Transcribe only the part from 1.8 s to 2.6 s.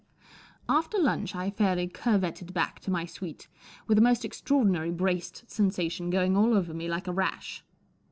curvetted